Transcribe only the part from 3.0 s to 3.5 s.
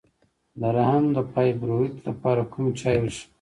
وڅښم؟